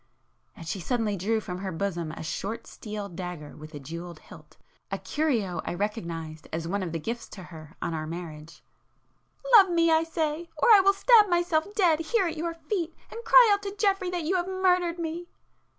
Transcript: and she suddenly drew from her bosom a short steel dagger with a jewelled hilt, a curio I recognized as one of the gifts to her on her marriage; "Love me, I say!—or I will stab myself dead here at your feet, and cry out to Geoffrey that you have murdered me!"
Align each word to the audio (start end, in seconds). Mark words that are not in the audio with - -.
and 0.55 0.67
she 0.67 0.79
suddenly 0.79 1.15
drew 1.15 1.39
from 1.39 1.59
her 1.59 1.71
bosom 1.71 2.11
a 2.13 2.23
short 2.23 2.65
steel 2.65 3.07
dagger 3.07 3.55
with 3.55 3.75
a 3.75 3.79
jewelled 3.79 4.17
hilt, 4.17 4.57
a 4.89 4.97
curio 4.97 5.61
I 5.63 5.75
recognized 5.75 6.47
as 6.51 6.67
one 6.67 6.81
of 6.81 6.91
the 6.91 6.97
gifts 6.97 7.29
to 7.29 7.43
her 7.43 7.75
on 7.83 7.93
her 7.93 8.07
marriage; 8.07 8.63
"Love 9.55 9.69
me, 9.69 9.91
I 9.91 10.01
say!—or 10.01 10.69
I 10.73 10.79
will 10.81 10.93
stab 10.93 11.29
myself 11.29 11.71
dead 11.75 11.99
here 11.99 12.25
at 12.25 12.35
your 12.35 12.55
feet, 12.55 12.95
and 13.11 13.23
cry 13.25 13.51
out 13.53 13.61
to 13.61 13.75
Geoffrey 13.77 14.09
that 14.09 14.23
you 14.25 14.37
have 14.37 14.47
murdered 14.47 14.97
me!" 14.97 15.27